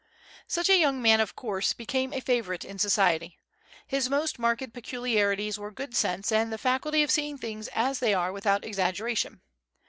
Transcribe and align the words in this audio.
Such 0.47 0.67
a 0.67 0.79
young 0.79 0.99
man 0.99 1.19
of 1.19 1.35
course 1.35 1.73
became 1.73 2.11
a 2.11 2.21
favorite 2.21 2.65
in 2.65 2.79
society. 2.79 3.37
His 3.85 4.09
most 4.09 4.39
marked 4.39 4.73
peculiarities 4.73 5.59
were 5.59 5.69
good 5.69 5.95
sense 5.95 6.31
and 6.31 6.51
the 6.51 6.57
faculty 6.57 7.03
of 7.03 7.11
seeing 7.11 7.37
things 7.37 7.67
as 7.67 7.99
they 7.99 8.15
are 8.15 8.31
without 8.31 8.65
exaggeration. 8.65 9.41